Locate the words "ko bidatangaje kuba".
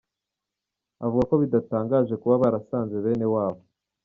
1.29-2.41